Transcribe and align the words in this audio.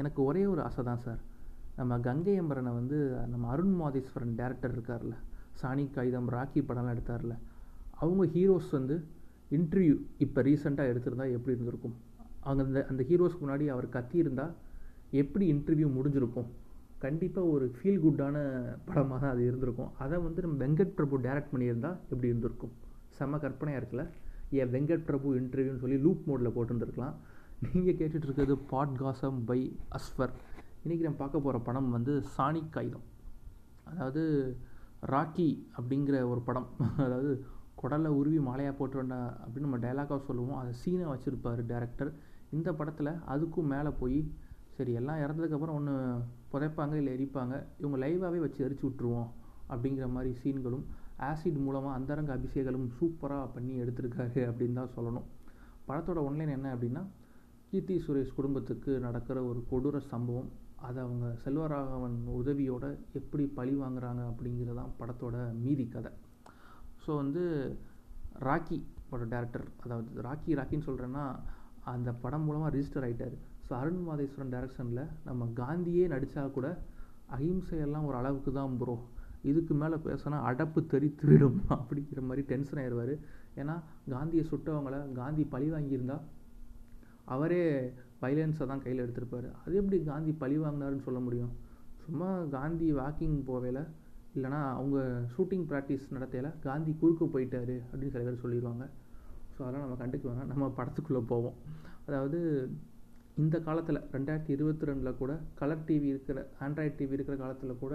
எனக்கு 0.00 0.20
ஒரே 0.24 0.42
ஒரு 0.52 0.60
ஆசை 0.68 0.82
தான் 0.84 1.02
சார். 1.06 1.20
நம்ம 1.78 1.98
கங்கை 2.06 2.34
அமரனை 2.40 2.72
வந்து 2.80 2.98
நம்ம 3.32 3.44
அருண் 3.54 3.74
மாதேஸ்வரன் 3.80 4.36
டேரக்டர் 4.40 4.74
இருக்கார்ல 4.76 5.14
சாணி 5.60 5.84
காகிதம் 5.96 6.30
ராக்கி 6.36 6.60
படம்லாம் 6.68 6.94
எடுத்தார்ல 6.94 7.34
அவங்க 8.02 8.24
ஹீரோஸ் 8.36 8.70
வந்து 8.78 8.96
இன்டர்வியூ 9.56 9.96
இப்போ 10.24 10.42
ரீசெண்டாக 10.48 10.90
எடுத்திருந்தா 10.92 11.26
எப்படி 11.36 11.54
இருந்திருக்கும்? 11.56 11.94
அவங்க 12.46 12.62
அந்த 12.68 12.80
அந்த 12.90 13.02
ஹீரோஸ்க்கு 13.08 13.44
முன்னாடி 13.44 13.66
அவர் 13.74 13.86
கத்தியிருந்தா 13.96 14.46
எப்படி 15.22 15.44
இன்டர்வியூ 15.54 15.88
முடிஞ்சிருக்கும்? 15.98 16.48
கண்டிப்பாக 17.04 17.52
ஒரு 17.54 17.66
ஃபீல் 17.76 18.02
குட்டான 18.04 18.36
படமாக 18.88 19.18
தான் 19.22 19.32
அது 19.34 19.42
இருந்திருக்கும். 19.46 19.90
அதை 20.04 20.18
வந்து 20.26 20.42
நம்ம 20.44 20.56
வெங்கட் 20.64 20.96
பிரபு 20.98 21.20
டைரக்ட் 21.26 21.52
பண்ணியிருந்தால் 21.52 21.96
எப்படி 22.12 22.30
இருந்திருக்கும்? 22.32 22.72
செம்ம 23.18 23.40
கற்பனையாக 23.44 23.80
இருக்குல்ல? 23.80 24.04
ஏ 24.58 24.64
வெங்கட் 24.74 25.04
பிரபு 25.10 25.28
இன்டர்வியூன்னு 25.40 25.82
சொல்லி 25.84 25.98
லூப் 26.04 26.22
மோடில் 26.28 26.54
போட்டுருந்துருக்கலாம். 26.56 27.16
நீங்கள் 27.64 27.96
கேட்டுட்ருக்கிறது 27.98 28.54
பாட்காசம் 28.70 29.36
பை 29.48 29.58
அஸ்வர். 29.96 30.32
இன்றைக்கி 30.84 31.04
நம்ம 31.06 31.18
பார்க்க 31.20 31.42
போகிற 31.44 31.58
படம் 31.66 31.90
வந்து 31.90 32.12
சாணி 32.34 32.60
காகிதம். 32.76 33.04
அதாவது 33.90 34.22
ராக்கி 35.12 35.46
அப்படிங்கிற 35.76 36.16
ஒரு 36.32 36.40
படம். 36.48 36.66
அதாவது 37.04 37.30
குடலை 37.82 38.10
உருவி 38.20 38.40
மாலையாக 38.48 38.74
போட்டுருந்த 38.78 39.16
அப்படின்னு 39.42 39.66
நம்ம 39.68 39.80
டைலாக்காக 39.86 40.20
சொல்லுவோம். 40.28 40.58
அதை 40.62 40.72
சீனாக 40.82 41.12
வச்சுருப்பார் 41.14 41.62
டேரக்டர் 41.72 42.10
இந்த 42.50 42.68
படத்தில் 42.80 43.12
அதுக்கும் 43.34 43.70
மேலே 43.74 43.92
போய் 44.02 44.18
சரி 44.76 44.92
எல்லாம் 45.00 45.22
இறந்ததுக்கப்புறம் 45.24 45.78
ஒன்று 45.80 45.94
புதைப்பாங்க 46.52 46.94
இல்லை 46.94 47.14
எரிப்பாங்க 47.18 47.54
இவங்க 47.80 47.96
லைவாகவே 48.04 48.38
வச்சு 48.46 48.60
எரிச்சு 48.66 48.86
விட்ருவோம் 48.88 49.30
அப்படிங்கிற 49.72 50.06
மாதிரி 50.16 50.32
சீன்களும் 50.42 50.84
ஆசிட் 51.30 51.64
மூலமாக 51.66 51.96
அந்தரங்க 51.98 52.32
அபிஷேகங்களும் 52.38 52.92
சூப்பராக 52.98 53.48
பண்ணி 53.56 53.74
எடுத்திருக்காரு 53.82 54.40
அப்படின்னு 54.50 54.78
தான் 54.82 54.94
சொல்லணும். 54.96 55.26
படத்தோட 55.88 56.20
ஒன்லைன் 56.28 56.56
என்ன 56.58 56.68
அப்படின்னா 56.74 57.02
கீர்த்தி 57.72 57.94
சுரேஷ் 57.98 58.34
குடும்பத்துக்கு 58.34 58.92
நடக்கிற 58.98 59.38
ஒரு 59.42 59.60
கொடூர 59.70 59.98
சம்பவம் 60.10 60.48
அதை 60.76 60.98
அவங்க 61.02 61.26
செல்வராகவன் 61.44 62.16
உதவியோட 62.38 62.84
எப்படி 63.12 63.44
பழி 63.54 63.74
வாங்குறாங்க 63.74 64.22
அப்படிங்கிறதான் 64.30 64.90
படத்தோட 64.98 65.36
மீதி 65.60 65.88
கதை. 65.88 66.10
ஸோ 67.04 67.10
வந்து 67.16 67.42
ராக்கி 68.40 68.78
படம் 69.10 69.30
டேரக்டர் 69.30 69.64
அதாவது 69.84 70.22
ராக்கி 70.22 70.54
ராக்கின்னு 70.54 70.88
சொல்கிறேன்னா 70.88 71.24
அந்த 71.84 72.12
படம் 72.14 72.44
மூலமாக 72.44 72.72
ரிஜிஸ்டர் 72.76 73.06
ஆகிட்டார் 73.06 73.36
ஸோ 73.66 73.72
அருண் 73.80 74.04
மாதேஸ்வரன் 74.08 74.52
டைரக்ஷனில் 74.54 75.10
நம்ம 75.24 75.48
காந்தியே 75.54 76.04
நடித்தா 76.06 76.44
கூட 76.50 76.68
அகிம்சையெல்லாம் 77.30 78.04
ஒரு 78.04 78.16
அளவுக்கு 78.16 78.52
தான் 78.52 78.76
ப்ரோ 78.78 78.96
இதுக்கு 79.42 79.74
மேலே 79.74 79.96
பேசினா 80.04 80.36
அடப்பு 80.50 80.86
தெரித்து 80.86 81.26
விடும் 81.26 81.58
அப்படிங்கிற 81.76 82.20
மாதிரி 82.20 82.46
டென்ஷன் 82.46 82.82
ஆயிடுவார் 82.84 83.14
ஏன்னா 83.56 83.74
காந்தியை 84.08 84.44
சுட்டவங்கள 84.44 84.98
காந்தி 85.14 85.44
பழி 85.46 85.68
வாங்கியிருந்தால் 85.70 86.24
அவரே 87.34 87.62
வைலன்ஸை 88.22 88.66
தான் 88.70 88.82
கையில் 88.84 89.02
எடுத்திருப்பார். 89.04 89.48
அது 89.64 89.74
எப்படி 89.80 89.98
காந்தி 90.10 90.32
பழி 90.42 90.56
வாங்கினாருன்னு 90.64 91.06
சொல்ல 91.08 91.20
முடியும்? 91.26 91.52
சும்மா 92.04 92.28
காந்தி 92.56 92.88
வாக்கிங் 93.00 93.38
போவேல 93.50 93.80
இல்லைனா 94.36 94.60
அவங்க 94.78 94.98
ஷூட்டிங் 95.34 95.66
ப்ராக்டிஸ் 95.70 96.06
நடத்தையில் 96.14 96.50
காந்தி 96.66 96.92
குறுக்க 97.00 97.24
போயிட்டாரு 97.34 97.76
அப்படின்னு 97.88 98.14
சில 98.14 98.24
பேர் 98.28 98.42
சொல்லிடுவாங்க. 98.44 98.84
ஸோ 99.54 99.58
அதெல்லாம் 99.62 99.84
நம்ம 99.84 99.98
கண்டுக்குவாங்க 100.02 100.44
நம்ம 100.52 100.68
படத்துக்குள்ளே 100.78 101.22
போவோம். 101.32 101.56
அதாவது 102.06 102.38
இந்த 103.42 103.56
காலத்தில் 103.66 104.00
ரெண்டாயிரத்தி 104.14 104.52
இருபத்தி 104.56 104.88
ரெண்டில் 104.88 105.18
கூட 105.20 105.32
கலர் 105.60 105.84
டிவி 105.88 106.08
இருக்கிற 106.12 106.38
ஆண்ட்ராய்ட் 106.64 106.98
டிவி 106.98 107.14
இருக்கிற 107.18 107.36
காலத்தில் 107.42 107.80
கூட 107.84 107.94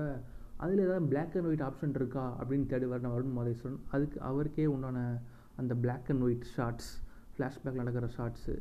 அதில் 0.63 0.83
ஏதாவது 0.85 1.07
பிளாக் 1.11 1.35
அண்ட் 1.37 1.49
ஒயிட் 1.49 1.65
ஆப்ஷன் 1.65 1.97
இருக்கா 1.99 2.23
அப்படின்னு 2.39 2.69
தேடுவார் 2.71 3.03
நம்ம 3.03 3.17
அருண் 3.17 3.35
மாதேஸ்வரன் 3.39 3.81
அதுக்கு 3.95 4.17
அவருக்கே 4.29 4.65
உண்டான 4.75 4.99
அந்த 5.61 5.73
black 5.83 6.09
and 6.13 6.25
white 6.27 6.47
shorts 6.55 6.89
flashback 7.33 7.79
நடக்கிற 7.81 8.07
ஷார்ட்ஸு 8.17 8.55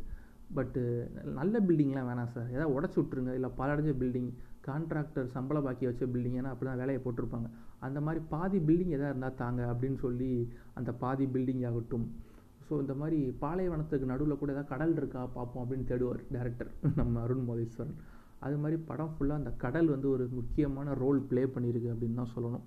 பட்டு 0.56 0.82
uh, 1.18 1.22
நல்ல 1.38 1.54
பில்டிங்லாம் 1.68 2.08
வேணாம் 2.08 2.32
சார் 2.34 2.50
ஏதாவது 2.54 2.74
உடச்சி 2.76 2.98
விட்ருங்க 3.00 3.32
இல்லை 3.38 3.50
பாலடைஞ்ச 3.58 3.92
பில்டிங் 4.02 4.28
கான்ட்ராக்டர் 4.66 5.26
சம்பள 5.34 5.58
பாக்கி 5.66 5.84
வச்ச 5.88 6.04
பில்டிங் 6.12 6.36
ஏன்னா 6.40 6.52
அப்படி 6.52 6.68
தான் 6.68 6.80
வேலையை 6.82 7.00
போட்டிருப்பாங்க. 7.04 7.48
அந்த 7.86 7.98
மாதிரி 8.06 8.20
பாதி 8.34 8.58
பில்டிங் 8.68 8.94
எதாவது 8.96 9.12
இருந்தால் 9.12 9.40
தாங்க 9.42 9.62
அப்படின்னு 9.72 9.98
சொல்லி 10.04 10.30
அந்த 10.78 10.92
பாதி 11.02 11.26
பில்டிங் 11.34 11.64
ஆகட்டும். 11.70 12.06
ஸோ 12.68 12.74
இந்த 12.84 12.94
மாதிரி 13.00 13.18
பாலைவனத்துக்கு 13.42 14.10
நடுவில் 14.12 14.40
கூட 14.42 14.52
ஏதாவது 14.54 14.72
கடல் 14.74 14.94
இருக்கா 15.00 15.22
பார்ப்போம் 15.36 15.62
அப்படின்னு 15.64 15.88
தேடுவார் 15.90 16.22
டேரக்டர் 16.36 16.70
நம்ம 17.00 17.20
அருண் 17.24 17.44
மோதீஸ்வரன். 17.50 17.98
அது 18.46 18.56
மாதிரி 18.62 18.78
படம் 18.88 19.12
ஃபுல்லாக 19.16 19.40
அந்த 19.42 19.52
கடல் 19.64 19.92
வந்து 19.94 20.08
ஒரு 20.14 20.24
முக்கியமான 20.38 20.94
ரோல் 21.02 21.20
ப்ளே 21.30 21.44
பண்ணியிருக்கு 21.56 21.92
அப்படின்னு 21.94 22.20
தான் 22.22 22.34
சொல்லணும். 22.36 22.64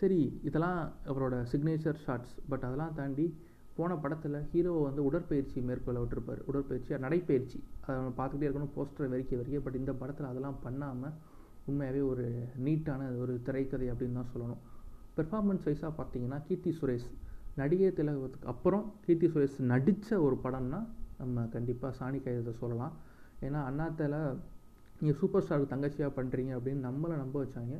சரி 0.00 0.20
இதெல்லாம் 0.48 0.80
அவரோட 1.10 1.36
சிக்னேச்சர் 1.52 2.02
ஷார்ட்ஸ் 2.06 2.34
பட் 2.50 2.64
அதெல்லாம் 2.68 2.96
தாண்டி 2.98 3.26
போன 3.76 3.96
படத்தில் 4.02 4.36
ஹீரோவை 4.50 4.82
வந்து 4.88 5.02
உடற்பயிற்சி 5.08 5.58
மேற்கொள்ள 5.68 5.98
விட்டுருப்பார். 6.02 6.40
உடற்பயிற்சி 6.50 6.98
நடைப்பயிற்சி. 7.06 7.58
அதை 7.84 7.96
நம்ம 7.98 8.12
பார்த்துக்கிட்டே 8.18 8.48
இருக்கணும் 8.48 8.72
போஸ்டரை 8.76 9.08
வரிக்க 9.14 9.32
வரிக்க 9.40 9.60
பட் 9.66 9.78
இந்த 9.80 9.92
படத்தில் 10.00 10.30
அதெல்லாம் 10.30 10.58
பண்ணாமல் 10.66 11.14
உண்மையாகவே 11.70 12.02
ஒரு 12.12 12.24
நீட்டான 12.66 13.08
ஒரு 13.22 13.34
திரைக்கதை 13.46 13.86
அப்படின்னு 13.92 14.18
தான் 14.20 14.32
சொல்லணும். 14.34 14.60
பெர்ஃபார்மன்ஸ் 15.16 15.64
வைஸாக 15.68 15.92
பார்த்தீங்கன்னா 15.98 16.38
கீர்த்தி 16.48 16.72
சுரேஷ் 16.78 17.08
நடிகை 17.60 17.90
திலகத்துக்கு 17.98 18.50
அப்புறம் 18.52 18.84
கீர்த்தி 19.04 19.28
சுரேஷ் 19.34 19.58
நடித்த 19.72 20.18
ஒரு 20.26 20.36
படம்னா 20.44 20.80
நம்ம 21.20 21.44
கண்டிப்பாக 21.54 21.92
சாணி 21.98 22.18
கைதத்தை 22.26 22.54
சொல்லலாம். 22.62 22.94
ஏன்னா 23.46 23.60
அண்ணாத்தில் 23.70 24.16
நீங்கள் 25.00 25.18
சூப்பர் 25.20 25.44
ஸ்டாருக்கு 25.44 25.72
தங்கச்சியாக 25.74 26.12
பண்ணுறீங்க 26.18 26.52
அப்படின்னு 26.58 26.82
நம்மளை 26.88 27.16
நம்ப 27.22 27.36
வச்சாங்க. 27.44 27.74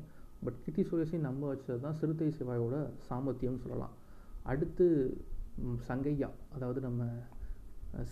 பட் 0.44 0.58
கீர்த்தி 0.64 0.82
சுரேஷையும் 0.90 1.26
நம்ப 1.28 1.42
வச்சது 1.52 1.78
தான் 1.84 1.98
சிறுத்தை 2.00 2.28
சிவாயோட 2.38 2.76
சாமர்த்தியம்னு 3.08 3.62
சொல்லலாம். 3.64 3.94
அடுத்து 4.52 4.86
சங்கையா 5.88 6.30
அதாவது 6.56 6.80
நம்ம 6.86 7.02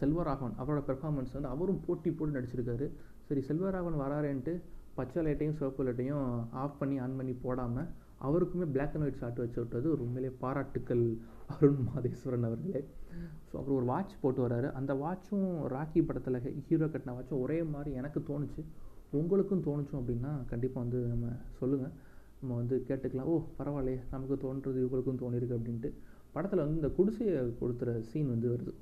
செல்வராகவன் 0.01 0.57
அவரோட 0.63 0.81
பெர்ஃபார்மன்ஸ் 0.91 1.35
வந்து 1.37 1.51
அவரும் 1.55 1.83
போட்டி 1.87 2.11
போட்டு 2.11 2.37
நடிச்சிருக்காரு. 2.37 2.87
சரி 3.29 3.41
செல்வராகவன் 3.49 4.03
வராரேன்ட்டு 4.05 4.53
பச்சை 4.99 5.21
லைட்டையும் 5.27 5.57
சிவப்பு 5.59 5.85
லைட்டையும் 5.87 6.27
ஆஃப் 6.63 6.79
பண்ணி 6.81 6.97
ஆன் 7.05 7.17
பண்ணி 7.19 7.35
போடாமல் 7.45 7.89
அவருக்குமே 8.27 8.67
பிளாக் 8.75 8.95
அண்ட் 8.97 9.05
ஒயிட் 9.07 9.21
ஷாட் 9.23 9.41
வச்சு 9.43 9.59
விட்டது 9.63 9.87
ஒரு 9.95 10.01
உண்மையிலே 10.07 10.31
பாராட்டுக்கள் 10.43 11.05
அருண் 11.55 11.83
மாதேஸ்வரன் 11.89 12.47
அவர்களே. 12.49 12.83
ஸோ 13.49 13.55
அப்புறம் 13.59 13.79
ஒரு 13.81 13.87
வாட்ச் 13.93 14.15
போட்டு 14.23 14.41
வராரு. 14.47 14.69
அந்த 14.79 14.93
வாட்சும் 15.03 15.47
ராக்கி 15.75 16.03
படத்தில் 16.09 16.39
ஹீரோ 16.69 16.87
கட்டின 16.95 17.15
வாட்சும் 17.17 17.43
ஒரே 17.45 17.59
மாதிரி 17.75 17.93
எனக்கு 18.01 18.21
தோணுச்சு. 18.31 18.63
உங்களுக்கும் 19.21 19.65
தோணுச்சும் 19.67 20.01
அப்படின்னா 20.01 20.33
கண்டிப்பாக 20.53 20.83
வந்து 20.85 21.01
நம்ம 21.13 21.27
சொல்லுங்கள் 21.61 21.95
நம்ம 22.41 22.57
வந்து 22.61 22.77
கேட்டுக்கலாம். 22.89 23.29
ஓ 23.33 23.37
பரவாயில்லையே 23.59 24.01
நமக்கு 24.15 24.37
தோன்றது 24.45 24.79
இவங்களுக்கும் 24.85 25.21
தோணிருக்கு 25.23 25.59
அப்படின்ட்டு. 25.59 25.91
படத்தில் 26.35 26.63
வந்து 26.65 26.81
இந்த 26.81 26.91
குடிசையை 26.99 27.41
கொடுத்துற 27.61 27.91
சீன் 28.11 28.33
வந்து 28.35 28.49
வருது. 28.53 28.73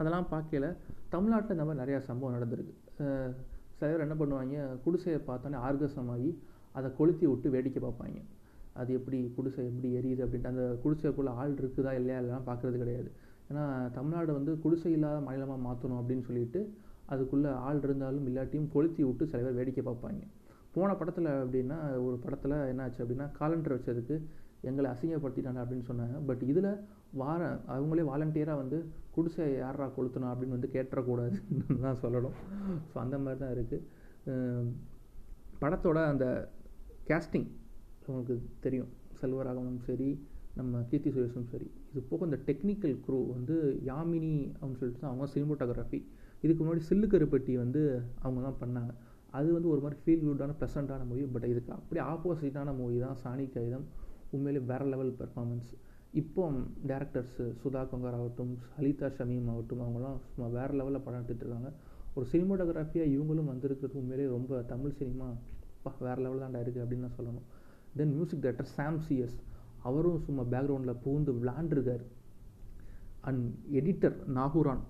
அதெல்லாம் 0.00 0.28
பார்க்கல 0.34 0.68
தமிழ்நாட்டில் 1.14 1.54
இந்த 1.56 1.64
மாதிரி 1.68 1.82
நிறையா 1.82 1.98
சம்பவம் 2.10 2.36
நடந்திருக்கு. 2.36 2.74
சில 3.76 3.88
பேர் 3.90 4.04
என்ன 4.06 4.16
பண்ணுவாங்க 4.20 4.66
குடிசையை 4.84 5.18
பார்த்தோன்னே 5.28 5.58
ஆர்கசமாகி 5.68 6.30
அதை 6.78 6.88
கொளுத்தி 6.98 7.24
விட்டு 7.30 7.48
வேடிக்கை 7.54 7.80
பார்ப்பாங்க. 7.84 8.20
அது 8.80 8.90
எப்படி 8.98 9.18
குடிசை 9.36 9.62
எப்படி 9.70 9.88
எரியுது 9.98 10.22
அப்படின்ட்டு 10.24 10.52
அந்த 10.52 10.64
குடிசைக்குள்ளே 10.84 11.32
ஆள் 11.40 11.58
இருக்குதா 11.62 11.92
இல்லையா 11.98 12.18
இல்லைலாம் 12.20 12.48
பார்க்குறது 12.50 12.76
கிடையாது. 12.82 13.10
ஏன்னா 13.48 13.64
தமிழ்நாடு 13.96 14.30
வந்து 14.38 14.52
குடிசை 14.64 14.90
இல்லாத 14.96 15.18
மாநிலமாக 15.26 15.60
மாற்றணும் 15.66 16.00
அப்படின்னு 16.02 16.24
சொல்லிட்டு 16.28 16.60
அதுக்குள்ளே 17.12 17.50
ஆள் 17.68 17.82
இருந்தாலும் 17.86 18.26
இல்லாட்டியும் 18.30 18.70
கொளுத்தி 18.74 19.02
விட்டு 19.08 19.24
சில 19.30 19.40
பேர் 19.44 19.58
வேடிக்கை 19.58 19.82
பார்ப்பாங்க. 19.88 20.22
போன 20.74 20.90
படத்தில் 21.00 21.30
அப்படின்னா 21.42 21.78
ஒரு 22.06 22.16
படத்தில் 22.24 22.56
என்னாச்சு 22.72 23.00
அப்படின்னா 23.04 23.26
காலண்டர் 23.38 23.76
வச்சதுக்கு 23.76 24.16
எங்களை 24.70 24.88
அசிங்கப்படுத்திட்டாங்க 24.94 25.60
அப்படின்னு 25.62 25.86
சொன்னாங்க. 25.90 26.16
பட் 26.28 26.42
இதில் 26.52 26.70
வார 27.20 27.40
அவங்களே 27.74 28.04
வாலண்டியராக 28.10 28.60
வந்து 28.62 28.78
குடிசை 29.14 29.46
யாரா 29.62 29.86
கொளுத்தணும் 29.96 30.32
அப்படின்னு 30.32 30.56
வந்து 30.56 30.72
கேட்டுறக்கூடாதுன்னு 30.74 31.80
தான் 31.86 32.00
சொல்லணும். 32.04 32.36
ஸோ 32.90 32.96
அந்த 33.04 33.16
மாதிரி 33.24 33.40
தான் 33.44 33.54
இருக்குது 33.56 33.86
படத்தோட 35.62 35.98
அந்த 36.12 36.26
கேஸ்டிங் 37.08 37.48
உங்களுக்கு 38.06 38.36
தெரியும். 38.66 38.90
செல்வராகவனும் 39.20 39.82
சரி 39.88 40.10
நம்ம 40.58 40.80
கீர்த்தி 40.90 41.10
சுரேஷும் 41.14 41.50
சரி. 41.52 41.66
இது 41.90 42.00
போக 42.10 42.26
இந்த 42.28 42.38
டெக்னிக்கல் 42.48 42.94
க்ரூ 43.04 43.18
வந்து 43.36 43.54
யாமினி 43.90 44.34
அப்படின்னு 44.56 44.80
சொல்லிட்டு 44.80 45.02
தான் 45.02 45.12
அவங்க 45.12 45.28
சினிமோட்டோகிராஃபி 45.34 46.00
இதுக்கு 46.44 46.60
முன்னாடி 46.62 46.82
சில்லுக்கருப்பட்டி 46.88 47.52
வந்து 47.62 47.82
அவங்க 48.24 48.40
தான் 48.46 48.58
பண்ணாங்க. 48.62 48.92
அது 49.38 49.48
வந்து 49.56 49.68
ஒரு 49.74 49.80
மாதிரி 49.84 49.98
ஃபீல் 50.02 50.24
குட்டான 50.24 50.56
ப்ளசண்ட்டான 50.60 51.04
மூவி 51.10 51.22
பட் 51.34 51.46
இதுக்கு 51.52 51.70
அப்படியே 51.78 52.02
ஆப்போசிட்டான 52.12 52.74
மூவி 52.80 52.96
தான் 53.04 53.20
சாணி 53.22 53.44
கைதம் 53.56 53.86
உண்மையிலே 54.36 54.60
வேறு 54.70 54.86
லெவல் 54.92 55.12
பெர்ஃபார்மன்ஸ் 55.20 55.70
இப்போ 56.20 56.42
டேரக்டர்ஸு 56.90 57.44
சுதா 57.62 57.82
கொங்கர் 57.90 58.16
ஆகட்டும் 58.18 58.52
ஹலிதா 58.76 59.08
ஷமீம் 59.18 59.48
ஆகட்டும் 59.52 59.82
அவங்களாம் 59.84 60.18
சும்மா 60.32 60.48
வேறு 60.58 60.74
லெவலில் 60.78 61.04
படம் 61.04 61.18
எடுத்துகிட்டு 61.20 61.44
இருக்காங்க. 61.46 61.70
ஒரு 62.16 62.26
சினிமோட்டோகிராஃபியாக 62.32 63.12
இவங்களும் 63.14 63.50
வந்திருக்கிறது 63.52 63.98
உண்மையிலே 64.00 64.26
ரொம்ப 64.36 64.60
தமிழ் 64.72 64.96
சினிமா 65.00 65.28
வேறு 66.06 66.20
லெவலில் 66.24 66.44
தான்டா 66.44 66.60
இருக்குது 66.64 66.84
அப்படின்னு 66.84 67.06
தான் 67.06 67.18
சொல்லணும். 67.18 67.46
Then 67.98 68.12
music 68.16 68.42
director 68.44 68.72
Sam 68.76 68.98
CS 69.06 69.38
அவரும் 69.88 70.20
சும்மா 70.26 70.42
பேக்ரவுண்டில் 70.54 71.00
பூந்து 71.04 71.30
விளாண்டுருக்கார். 71.38 72.04
அண்ட் 73.28 73.44
எடிட்டர் 73.78 74.16
நாகூரான் 74.36 74.82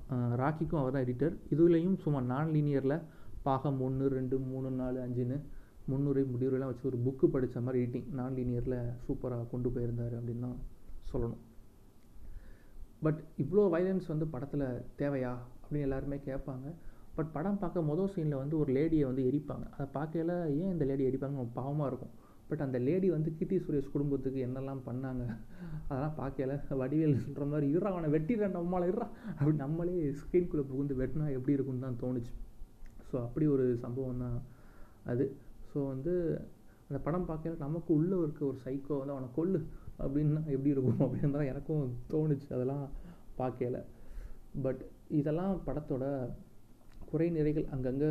ராக்கிக்கும் 0.43 0.81
அவர் 0.83 0.95
தான் 0.95 1.05
எடிட்டர் 1.07 1.35
இதுலேயும் 1.55 1.97
சும்மா 2.05 2.21
நான் 2.33 2.53
லீனியரில் 2.57 2.99
பாகம் 3.47 3.81
ஒன்று 3.87 4.07
ரெண்டு 4.19 4.37
மூணு 4.51 4.69
நாலு 4.81 4.99
அஞ்சுன்னு 5.07 5.37
முன்னுரை 5.91 6.23
முடிவுரைலாம் 6.33 6.71
வச்சு 6.71 6.89
ஒரு 6.91 6.99
புக்கு 7.07 7.27
படித்த 7.35 7.61
மாதிரி 7.67 7.81
எடிட்டிங் 7.85 8.11
நான் 8.19 8.37
லீனியரில் 8.39 8.79
சூப்பராக 9.05 9.49
கொண்டு 9.53 9.69
போயிருந்தார் 9.75 10.15
அப்படின்னு 10.19 10.47
தான் 10.47 10.59
சொல்லணும். 11.13 11.43
பட் 13.05 13.21
இவ்வளோ 13.43 13.63
வைலன்ஸ் 13.75 14.13
வந்து 14.13 14.27
படத்தில் 14.35 14.67
தேவையா 15.01 15.33
அப்படின்னு 15.61 15.87
எல்லாருமே 15.89 16.19
கேட்பாங்க. 16.29 16.67
பட் 17.17 17.33
படம் 17.37 17.61
பார்க்க 17.63 17.89
மொதல் 17.89 18.13
சீனில் 18.15 18.41
வந்து 18.43 18.57
ஒரு 18.63 18.71
லேடியை 18.77 19.07
வந்து 19.11 19.25
எரிப்பாங்க. 19.31 19.65
அதை 19.77 19.87
பார்க்கையில 19.97 20.33
ஏன் 20.61 20.73
இந்த 20.75 20.85
லேடி 20.91 21.05
எரிப்பாங்க 21.11 21.47
பாவமாக 21.59 21.91
இருக்கும். 21.91 22.15
பட் 22.49 22.65
அந்த 22.65 22.79
லேடி 22.87 23.09
வந்து 23.17 23.31
கீர்த்தி 23.37 23.59
சுரேஷ் 23.65 23.93
குடும்பத்துக்கு 23.93 24.39
என்னெல்லாம் 24.47 24.81
பண்ணாங்க 24.89 25.23
அதெல்லாம் 25.89 26.17
பார்க்கல 26.23 26.55
வடிவேல் 26.81 27.23
சொல்கிற 27.25 27.45
மாதிரி 27.53 27.67
இருறா 27.75 27.91
அவனை 27.95 28.09
வெட்டிடுறேன் 28.15 28.57
நம்மளால் 28.59 28.91
இருறா 28.91 29.07
அப்படி 29.37 29.57
நம்மளே 29.65 29.95
ஸ்க்ரீன்குள்ளே 30.21 30.65
புகுந்து 30.71 30.95
வெட்டினா 31.01 31.29
எப்படி 31.37 31.55
இருக்கும்னு 31.57 31.87
தான் 31.87 32.01
தோணுச்சு. 32.03 32.33
ஸோ 33.09 33.17
அப்படி 33.27 33.47
ஒரு 33.55 33.65
சம்பவம் 33.85 34.23
தான் 34.25 34.37
அது. 35.13 35.25
ஸோ 35.73 35.81
வந்து 35.93 36.15
அந்த 36.89 36.99
படம் 37.05 37.29
பார்க்கல 37.31 37.59
நமக்கு 37.65 37.91
உள்ளே 37.99 38.17
இருக்க 38.23 38.43
ஒரு 38.51 38.59
சைக்கோ 38.65 38.97
வந்து 39.01 39.15
அவனை 39.17 39.29
கொல்லு 39.37 39.61
அப்படின்னா 40.03 40.43
எப்படி 40.55 40.73
இருக்கும் 40.75 41.05
அப்படின்னு 41.07 41.37
தான் 41.37 41.51
எனக்கும் 41.53 41.85
தோணுச்சு. 42.13 42.49
அதெல்லாம் 42.57 42.85
பார்க்கல 43.41 43.79
பட் 44.65 44.83
இதெல்லாம் 45.19 45.55
படத்தோட 45.69 46.05
குறை 47.11 47.29
நிறைகள். 47.37 47.67
அங்கங்கே 47.75 48.11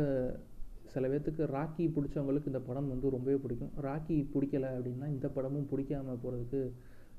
சில 0.94 1.08
பேர்த்துக்கு 1.10 1.44
ராக்கி 1.56 1.84
பிடிச்சவங்களுக்கு 1.96 2.50
இந்த 2.52 2.60
படம் 2.68 2.90
வந்து 2.92 3.14
ரொம்பவே 3.14 3.36
பிடிக்கும். 3.44 3.72
ராக்கி 3.86 4.16
பிடிக்கல 4.34 4.66
அப்படின்னா 4.78 5.06
இந்த 5.16 5.28
படமும் 5.36 5.70
பிடிக்காமல் 5.70 6.20
போகிறதுக்கு 6.24 6.60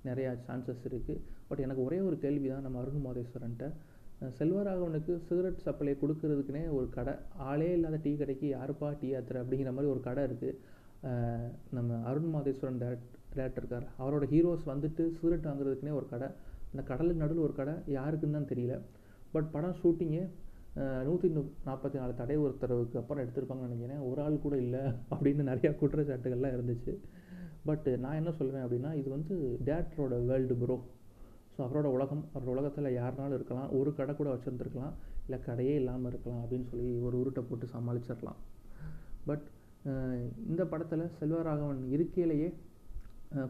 நிறையா 0.07 0.31
சான்சஸ் 0.47 0.85
இருக்குது 0.89 1.21
பட் 1.49 1.63
எனக்கு 1.65 1.81
ஒரே 1.87 1.99
ஒரு 2.07 2.15
கேள்வி 2.23 2.47
தான் 2.53 2.65
நம்ம 2.65 2.79
அருண் 2.81 3.05
மாதேஸ்வரன்ட்ட. 3.07 3.67
செல்வராகவனுக்கு 4.37 5.13
சிகரெட் 5.27 5.63
சப்ளை 5.65 5.93
கொடுக்கறதுக்குனே 6.01 6.63
ஒரு 6.77 6.87
கடை 6.97 7.13
ஆளே 7.49 7.69
இல்லாத 7.77 7.97
டீ 8.05 8.11
கடைக்கு 8.21 8.47
யாருப்பா 8.55 8.89
டீ 9.01 9.09
ஆத்துற 9.17 9.41
அப்படிங்கிற 9.43 9.71
மாதிரி 9.75 9.91
ஒரு 9.93 10.01
கடை 10.07 10.23
இருக்குது 10.29 10.59
நம்ம 11.77 11.97
அருண் 12.09 12.29
மாதேஸ்வரன் 12.35 12.79
டேரக்ட் 12.83 13.13
டேரக்டர் 13.35 13.63
இருக்கார். 13.63 13.87
அவரோட 14.01 14.25
ஹீரோஸ் 14.33 14.65
வந்துட்டு 14.71 15.03
சிகரெட் 15.17 15.47
வாங்குறதுக்குனே 15.49 15.93
ஒரு 15.99 16.07
கடை. 16.13 16.29
அந்த 16.71 16.83
கடலுக்கு 16.91 17.23
நடுவில் 17.23 17.45
ஒரு 17.47 17.55
கடை 17.59 17.73
யாருக்குன்னு 17.97 18.37
தான் 18.37 18.51
தெரியல. 18.53 18.75
பட் 19.33 19.49
படம் 19.55 19.77
ஷூட்டிங்கே 19.81 20.23
நூற்றி 21.07 21.27
நாற்பத்தி 21.67 21.97
நாலு 22.01 22.13
தடை 22.21 22.35
உத்தரவுக்கு 22.43 22.95
அப்புறம் 23.01 23.23
எடுத்திருப்பாங்கன்னு 23.23 23.69
நினைக்கிறேன். 23.69 24.01
ஒரு 24.09 24.19
ஆள் 24.25 24.43
கூட 24.45 24.55
இல்லை 24.65 24.83
அப்படின்னு 25.13 25.43
நிறையா 25.51 25.71
குற்றச்சாட்டுகள்லாம் 25.81 26.55
இருந்துச்சு. 26.57 26.93
பட் 27.67 27.87
நான் 28.03 28.19
என்ன 28.21 28.31
சொல்லுவேன் 28.39 28.65
அப்படின்னா 28.65 28.91
இது 29.01 29.09
வந்து 29.17 29.35
டேரக்டரோட 29.69 30.15
வேர்ல்டு 30.29 30.55
ப்ரோ. 30.61 30.77
ஸோ 31.57 31.61
அவரோட 31.61 31.83
உலகம் 31.83 32.25
அவரோட 32.35 32.47
உலகத்தில் 32.47 32.97
யாருனாலும் 32.97 33.33
இருக்கலாம். 33.33 33.73
ஒரு 33.73 33.95
கடை 33.95 34.15
கூட 34.15 34.33
வச்சுருந்துருக்கலாம். 34.33 34.93
இல்லை 35.25 35.43
கடையே 35.45 35.75
இல்லாமல் 35.75 36.11
இருக்கலாம் 36.11 36.43
அப்படின்னு 36.43 36.69
சொல்லி 36.71 36.97
ஒரு 36.97 37.17
உருட்டை 37.17 37.43
போட்டு 37.49 37.65
சமாளிச்சிடலாம். 37.65 38.35
பட் 39.25 39.41
இந்த 40.47 40.65
படத்தில் 40.65 41.09
செல்வராகவன் 41.19 41.83
இருக்கையிலேயே 41.89 42.53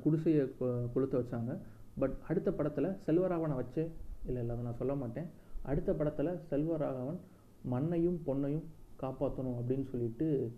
குடிசையை 0.02 0.54
கொ- 0.60 0.88
வச்சாங்க. 0.96 1.58
பட் 2.00 2.16
அடுத்த 2.28 2.52
படத்தில் 2.52 2.86
செல்வராகவனை 2.86 3.56
வச்சே 3.56 3.88
இல்லை 4.26 4.42
இல்லை 4.42 4.50
அதை 4.50 4.64
நான் 4.64 4.76
சொல்ல 4.76 4.96
மாட்டேன். 4.96 5.26
அடுத்த 5.62 5.94
படத்தில் 5.94 6.40
செல்வராகவன் 6.50 7.18
மண்ணையும் 7.64 8.22
பொண்ணையும் 8.26 8.64
காப்பாற்றணும் 9.02 9.56
அப்படின்னு 9.62 9.90
சொல்லிட்டு 9.90 10.54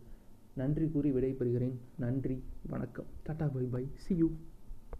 நன்றி 0.53 0.89
கூறி 0.89 1.11
விடைபெறுகிறேன். 1.11 1.75
நன்றி 1.97 2.43
வணக்கம். 2.69 3.05
Tata 3.27 3.53
bye 3.53 3.65
bye. 3.65 3.87
See 3.93 4.15
you 4.15 4.29